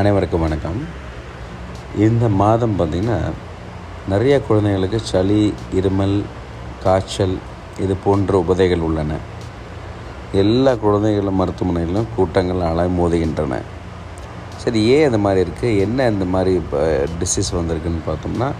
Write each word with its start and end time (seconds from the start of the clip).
அனைவருக்கும் 0.00 0.42
வணக்கம். 0.44 0.78
இந்த 2.04 2.24
மாதம் 2.40 2.72
பார்த்திங்கன்னா 2.78 3.18
நிறைய 4.12 4.36
குழந்தைங்களுக்கு 4.46 4.98
சளி 5.10 5.36
இருமல் 5.78 6.16
காய்ச்சல் 6.84 7.36
இது 7.84 7.94
போன்ற 8.04 8.38
உபதைகள் 8.44 8.82
உள்ளன. 8.86 9.18
எல்லா 10.42 10.72
குழந்தைகளும் 10.84 11.38
மருத்துவமனைகளிலும் 11.40 12.10
கூட்டங்கள் 12.16 12.64
அலைமோதுகின்றன 12.70 13.60
சரி 14.64 14.82
ஏன் 14.96 15.06
இந்த 15.08 15.20
மாதிரி 15.26 15.44
இருக்குது 15.46 15.78
என்ன 15.86 16.08
இந்த 16.14 16.28
மாதிரி 16.34 16.54
இப்போ 16.62 16.82
டிசீஸ் 17.22 17.52
வந்திருக்குன்னு 17.58 18.02
பார்த்தோம்னா 18.10 18.50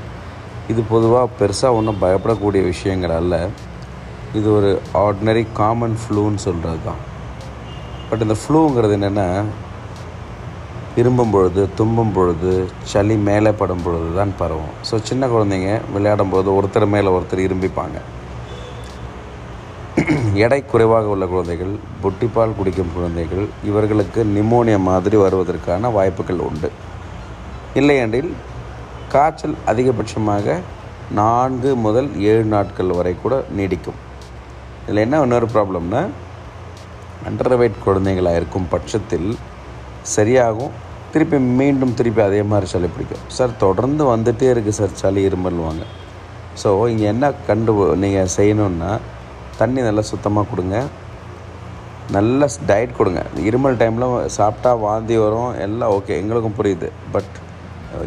இது 0.74 0.80
பொதுவாக 0.94 1.34
பெருசாக 1.40 1.78
ஒன்றும் 1.80 2.02
பயப்படக்கூடிய 2.06 2.62
விஷயங்கள் 2.72 3.18
அல்ல. 3.20 3.34
இது 4.38 4.46
ஒரு 4.58 4.72
ஆர்டினரி 5.04 5.46
காமன் 5.60 5.98
ஃப்ளூன்னு 6.04 6.46
சொல்கிறது 6.48 6.82
தான் 6.88 7.02
பட் 8.08 8.24
இந்த 8.28 8.38
ஃப்ளூங்கிறது 8.44 8.98
என்னென்னா 9.00 9.28
இரும்பும் 11.00 11.32
பொழுது 11.34 11.62
தும்பும் 11.78 12.12
பொழுது 12.16 12.50
சளி 12.90 13.14
மேலே 13.28 13.50
படும் 13.60 13.82
பொழுது 13.84 14.08
தான் 14.18 14.32
பரவும். 14.40 14.74
ஸோ 14.88 14.94
சின்ன 15.08 15.26
குழந்தைங்க 15.26 15.70
விளையாடும் 15.94 16.32
போது 16.34 16.48
ஒருத்தர் 16.58 16.86
மேலே 16.94 17.08
ஒருத்தர் 17.16 17.46
இரும்பிப்பாங்க. 17.46 17.96
எடை 20.44 20.58
குறைவாக 20.70 21.06
உள்ள 21.14 21.24
குழந்தைகள் 21.32 21.72
புட்டிப்பால் 22.02 22.54
குடிக்கும் 22.58 22.92
குழந்தைகள் 22.94 23.44
இவர்களுக்கு 23.68 24.20
நிமோனியா 24.36 24.78
மாதிரி 24.88 25.16
வருவதற்கான 25.16 25.90
வாய்ப்புகள் 25.96 26.44
உண்டு. 26.48 26.70
இல்லையென்றில் 27.80 28.30
காய்ச்சல் 29.12 29.56
அதிகபட்சமாக 29.72 30.56
நான்கு 31.20 31.72
முதல் 31.86 32.10
ஏழு 32.32 32.44
நாட்கள் 32.54 32.96
வரை 32.98 33.14
கூட 33.22 33.34
நீடிக்கும். 33.58 33.98
இதில் 34.84 35.04
என்ன 35.06 35.20
இன்னொரு 35.24 35.48
ப்ராப்ளம்னா 35.54 36.02
அண்டர் 37.28 37.56
வெயிட் 37.62 37.84
குழந்தைகளாக 37.84 38.40
இருக்கும் 38.40 38.70
பட்சத்தில் 38.74 39.28
சரியாகும். 40.14 40.72
திருப்பி 41.12 41.38
மீண்டும் 41.60 41.94
திருப்பி 41.98 42.20
அதே 42.28 42.40
மாதிரி 42.50 42.66
சளி 42.72 42.88
பிடிக்கும். 42.94 43.24
சார் 43.36 43.52
தொடர்ந்து 43.64 44.04
வந்துகிட்டே 44.12 44.48
இருக்குது 44.54 44.78
சார் 44.80 44.98
சளி 45.02 45.22
இருமல்வாங்க 45.28 45.84
ஸோ 46.62 46.70
இங்கே 46.92 47.06
என்ன 47.12 47.30
கண்டு 47.48 47.72
நீங்கள் 48.02 48.32
செய்யணுன்னா 48.36 48.90
தண்ணி 49.60 49.80
நல்லா 49.86 50.02
சுத்தமாக 50.10 50.48
கொடுங்க. 50.50 50.76
நல்ல 52.16 52.48
டயட் 52.68 52.98
கொடுங்க. 52.98 53.20
இருமல் 53.48 53.78
டைமில் 53.80 54.06
சாப்பிட்டா 54.38 54.70
வாந்தி 54.84 55.16
வரும் 55.24 55.52
எல்லாம் 55.66 55.92
ஓகே 55.96 56.18
எங்களுக்கும் 56.22 56.58
புரியுது. 56.58 56.88
பட் 57.14 57.34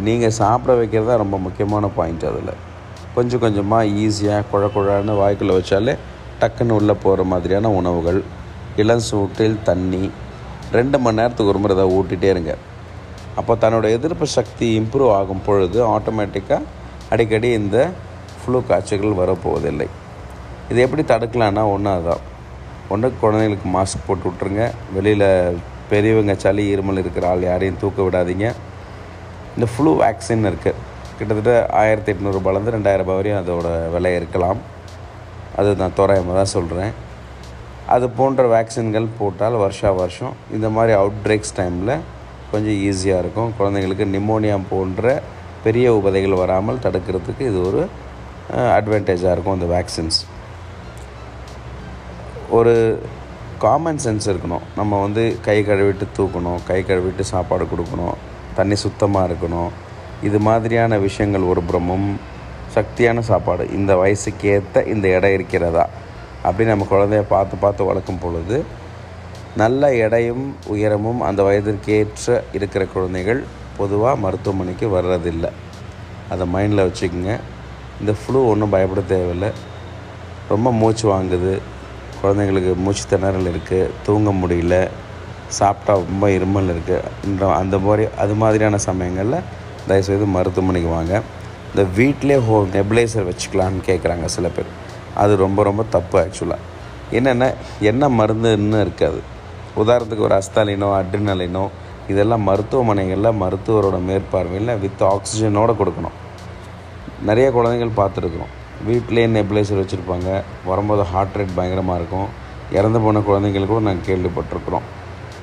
நீங்கள் 0.07 0.35
சாப்பிட 0.41 0.71
வைக்கிறது 0.79 1.09
தான் 1.11 1.21
ரொம்ப 1.23 1.37
முக்கியமான 1.45 1.89
பாயிண்ட் 1.97 2.25
அதில். 2.31 2.53
கொஞ்சம் 3.15 3.41
கொஞ்சமாக 3.43 3.91
ஈஸியாக 4.03 4.47
குழ 4.51 4.63
குழான்னு 4.75 5.13
வாய்க்குள்ளே 5.21 5.53
வச்சாலே 5.59 5.93
டக்குன்னு 6.41 6.77
உள்ளே 6.79 6.95
போகிற 7.03 7.21
மாதிரியான 7.31 7.71
உணவுகள் 7.79 8.19
இளம் 8.81 9.05
சூட்டில் 9.09 9.57
தண்ணி 9.69 10.03
ரெண்டு 10.75 10.97
மணி 11.03 11.19
நேரத்துக்கு 11.19 11.51
ஒரு 11.53 11.59
முறை 11.63 11.75
இதை 11.77 11.85
ஊட்டிகிட்டே 11.97 12.29
இருங்க. 12.33 12.53
அப்போ 13.39 13.53
தன்னோட 13.63 13.87
எதிர்ப்பு 13.97 14.25
சக்தி 14.37 14.67
இம்ப்ரூவ் 14.79 15.11
ஆகும் 15.19 15.45
பொழுது 15.47 15.79
ஆட்டோமேட்டிக்காக 15.93 16.67
அடிக்கடி 17.13 17.49
இந்த 17.59 17.77
ஃப்ளூ 18.39 18.59
காய்ச்சல்கள் 18.69 19.19
வரப்போவதில்லை. 19.21 19.87
இது 20.71 20.79
எப்படி 20.85 21.03
தடுக்கலான்னா 21.11 21.63
ஒன்று 21.73 21.91
அதான் 21.97 22.23
ஒன்று 22.93 23.07
குழந்தைங்களுக்கு 23.21 23.69
மாஸ்க் 23.77 24.05
போட்டு 24.07 24.27
விட்ருங்க 24.29 24.63
வெளியில் 24.95 25.27
பெரியவங்க 25.91 26.33
சளி 26.43 26.63
இருமல் 26.75 27.01
இருக்கிற 27.01 27.25
ஆள் 27.31 27.49
யாரையும் 27.49 27.81
தூக்க 27.81 27.99
விடாதீங்க. 28.07 28.47
இந்த 29.55 29.67
ஃப்ளூ 29.73 29.91
வேக்சின் 30.03 30.49
இருக்குது 30.51 30.79
கிட்டத்தட்ட 31.17 31.53
ஆயிரத்தி 31.81 32.11
எட்நூறுபாலேருந்து 32.13 32.73
ரெண்டாயிரம் 32.75 33.05
ரூபாய் 33.05 33.19
வரையும் 33.19 33.39
அதோட 33.41 33.67
விலை 33.93 34.11
இருக்கலாம். 34.19 34.59
அது 35.59 35.69
நான் 35.81 35.95
தோராயமாக 35.99 36.35
தான் 36.39 36.55
சொல்கிறேன் 36.55 36.91
அது 37.93 38.05
போன்ற 38.17 38.43
வேக்சின்கள் 38.53 39.05
போட்டால் 39.19 39.57
வருஷா 39.63 39.89
வருஷம் 39.99 40.33
இந்த 40.55 40.67
மாதிரி 40.75 40.93
அவுட் 41.01 41.19
பிரேக்ஸ் 41.25 41.53
டைமில் 41.59 41.93
கொஞ்சம் 42.51 42.77
ஈஸியாக 42.87 43.21
இருக்கும். 43.23 43.51
குழந்தைங்களுக்கு 43.59 44.05
நிமோனியா 44.15 44.57
போன்ற 44.71 45.21
பெரிய 45.65 45.87
உபதைகள் 45.99 46.41
வராமல் 46.41 46.81
தடுக்கிறதுக்கு 46.85 47.43
இது 47.51 47.59
ஒரு 47.69 47.81
அட்வான்டேஜாக 48.77 49.33
இருக்கும் 49.35 49.57
இந்த 49.57 49.67
வேக்சின்ஸ் 49.75 50.19
ஒரு 52.57 52.73
காமன் 53.63 54.01
சென்ஸ் 54.03 54.27
இருக்கணும். 54.31 54.65
நம்ம 54.79 54.99
வந்து 55.05 55.23
கை 55.47 55.57
கழுவிட்டு 55.69 56.05
தூக்கணும் 56.17 56.59
கை 56.69 56.79
கழுவிட்டு 56.89 57.23
சாப்பாடு 57.33 57.65
கொடுக்கணும் 57.71 58.17
தண்ணி 58.57 58.77
சுத்தமாக 58.85 59.27
இருக்கணும். 59.29 59.71
இது 60.27 60.37
மாதிரியான 60.47 60.97
விஷயங்கள் 61.07 61.49
ஒரு 61.51 61.63
புறமும் 61.69 62.07
சக்தியான 62.75 63.23
சாப்பாடு. 63.31 63.63
இந்த 63.79 63.91
வயசுக்கு 64.01 64.45
ஏற்ற 64.55 64.83
இந்த 64.93 65.07
இடம் 65.15 65.35
இருக்கிறதா? 65.37 65.85
அப்படி 66.47 66.65
நம்ம 66.69 66.87
குழந்தைய 66.91 67.23
பார்த்து 67.33 67.55
பார்த்து 67.63 67.89
வளர்க்கும் 67.89 68.21
பொழுது 68.23 68.57
நல்ல 69.61 69.89
எடையும் 70.05 70.43
உயரமும் 70.73 71.21
அந்த 71.27 71.41
வயதிற்கேற்ற 71.47 72.35
இருக்கிற 72.57 72.83
குழந்தைகள் 72.95 73.39
பொதுவாக 73.79 74.21
மருத்துவமனைக்கு 74.25 74.85
வர்றதில்லை. 74.95 75.51
அதை 76.33 76.45
மைண்டில் 76.53 76.85
வச்சுக்கோங்க. 76.87 77.33
இந்த 78.01 78.13
ஃப்ளூ 78.19 78.39
ஒன்றும் 78.51 78.73
பயப்பட 78.75 79.01
தேவையில்லை. 79.13 79.49
ரொம்ப 80.53 80.67
மூச்சு 80.81 81.05
வாங்குது. 81.13 81.53
குழந்தைங்களுக்கு 82.21 82.71
மூச்சு 82.85 83.03
திணறல் 83.11 83.49
இருக்குது 83.51 83.91
தூங்க 84.05 84.29
முடியல. 84.41 84.75
சாப்பிட்டா 85.59 85.93
ரொம்ப 86.09 86.27
இருமல் 86.37 86.71
இருக்குது 86.73 87.51
அந்த 87.61 87.77
மாதிரி 87.85 88.05
அது 88.23 88.33
மாதிரியான 88.41 88.79
சமயங்களில் 88.87 89.45
தயவுசெய்து 89.89 90.25
மருத்துவமனைக்கு 90.37 90.89
வாங்க. 90.97 91.13
இந்த 91.71 91.83
வீட்டிலே 91.97 92.37
ஹோ 92.47 92.57
நெபிளைசர் 92.75 93.29
வச்சுக்கலான்னு 93.29 93.87
கேட்குறாங்க 93.89 94.27
சில 94.35 94.47
பேர். 94.55 94.71
அது 95.23 95.33
ரொம்ப 95.45 95.59
ரொம்ப 95.69 95.83
தப்பு 95.95 96.17
ஆக்சுவலாக 96.23 96.63
என்னென்னா 97.17 97.47
என்ன 97.89 98.09
மருந்துன்னு 98.19 98.79
இருக்காது. 98.85 99.19
உதாரணத்துக்கு 99.81 100.27
ஒரு 100.27 100.35
அஸ்தாலினோ 100.39 100.89
அட்ரினலினோ 100.99 101.65
இதெல்லாம் 102.11 102.43
மருத்துவமனைகளில் 102.49 103.37
மருத்துவரோட 103.43 103.97
மேற்பார்வையில் 104.09 104.73
வித் 104.83 105.03
ஆக்சிஜனோடு 105.13 105.73
கொடுக்கணும். 105.81 106.17
நிறைய 107.29 107.47
குழந்தைகள் 107.57 107.97
பார்த்துருக்குறோம். 107.99 108.51
வீட்டிலே 108.87 109.23
நெபிலைசர் 109.35 109.81
வச்சுருப்பாங்க. 109.81 110.29
வரும்போது 110.69 111.03
ஹார்ட் 111.11 111.37
ரேட் 111.39 111.57
பயங்கரமாக 111.59 111.99
இருக்கும். 112.01 112.29
இறந்து 112.77 112.99
போன 113.05 113.21
குழந்தைங்களுக்கு 113.29 113.73
கூட 113.73 113.83
நாங்கள் 113.87 114.07
கேள்விப்பட்டிருக்கிறோம். 114.09 114.85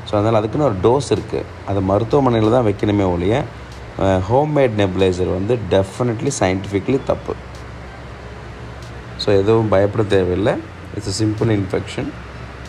ஸோ 0.08 0.12
அதனால் 0.18 0.38
அதுக்குன்னு 0.40 0.68
ஒரு 0.70 0.78
டோஸ் 0.86 1.08
இருக்குது 1.16 1.48
அது 1.70 1.80
மருத்துவமனையில் 1.90 2.54
தான் 2.56 2.66
வைக்கணுமே 2.68 3.06
ஒழிய 3.14 3.34
ஹோம்மேட் 4.28 4.76
நெபிலைசர் 4.82 5.30
வந்து 5.38 5.56
டெஃபினெட்லி 5.74 6.30
சயின்டிஃபிக்லி 6.40 6.98
தப்பு. 7.10 7.34
ஸோ 9.24 9.30
எதுவும் 9.40 9.70
பயப்பட 9.74 10.04
தேவையில்லை. 10.14 10.54
It's 10.96 11.18
simple 11.20 11.50
infection 11.58 12.08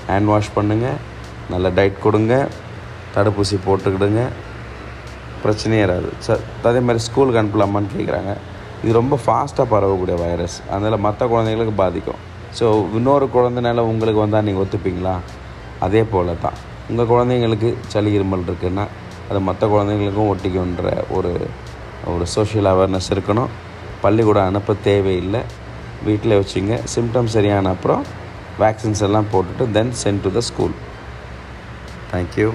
hand 0.10 0.30
wash 0.32 0.52
பண்ணுங்கள் 0.58 1.00
நல்ல 1.54 1.70
டயட் 1.78 2.04
கொடுங்க. 2.06 2.34
தடுப்பூசி 3.16 3.58
போட்டுக்கிடுங்க. 3.66 4.22
பிரச்சனையே 5.44 5.82
வராது. 5.86 6.12
சார் 6.26 6.44
அதே 6.70 6.80
மாதிரி 6.86 7.02
ஸ்கூலுக்கு 7.08 7.42
அனுப்பலாமான்னு 7.42 7.92
கேட்குறாங்க 7.96 8.32
இது 8.84 8.94
ரொம்ப 9.00 9.16
ஃபாஸ்ட்டாக 9.24 9.68
பரவக்கூடிய 9.74 10.16
வைரஸ் 10.24 10.56
அதனால் 10.72 11.04
மற்ற 11.08 11.28
குழந்தைங்களுக்கு 11.34 11.74
பாதிக்கும். 11.82 12.22
ஸோ 12.58 12.66
இன்னொரு 12.98 13.26
குழந்தைனால 13.36 13.84
உங்களுக்கு 13.92 14.22
வந்தால் 14.24 14.46
நீங்கள் 14.48 14.64
ஒத்துப்பீங்களா? 14.66 15.16
அதே 15.86 16.02
போல் 16.14 16.32
தான் 16.46 16.58
உங்கள் 16.90 17.10
குழந்தைங்களுக்கு 17.12 17.70
சளி 17.94 18.12
இருமல் 18.18 18.46
இருக்குன்னா 18.50 18.86
அது 19.30 19.40
மற்ற 19.50 19.68
குழந்தைங்களுக்கும் 19.74 20.32
ஒட்டிக்குன்ற 20.34 20.90
ஒரு 21.18 21.32
ஒரு 22.14 22.26
சோஷியல் 22.36 22.70
அவேர்னஸ் 22.72 23.12
இருக்கணும். 23.16 23.54
பள்ளிக்கூடம் 24.04 24.50
அனுப்ப 24.50 24.76
தேவையில்லை. 24.90 25.42
வீட்டில் 26.08 26.38
வச்சுங்க. 26.40 26.74
சிம்டம் 26.94 27.30
சரியான 27.36 27.70
அப்புறம் 27.76 28.04
வேக்சின்ஸ் 28.64 29.04
எல்லாம் 29.08 29.30
போட்டுட்டு 29.34 29.66
then 29.78 29.94
send 30.04 30.24
to 30.26 30.32
the 30.38 30.42
school 30.50 30.76
thank you 32.12 32.50